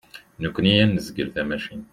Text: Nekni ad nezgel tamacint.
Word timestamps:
Nekni 0.41 0.73
ad 0.83 0.89
nezgel 0.93 1.29
tamacint. 1.35 1.89